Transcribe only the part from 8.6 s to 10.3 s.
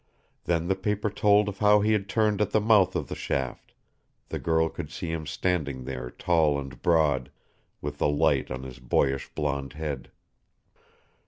his boyish blond head.